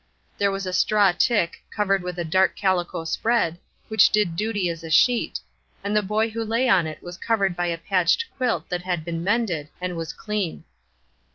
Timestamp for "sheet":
4.89-5.39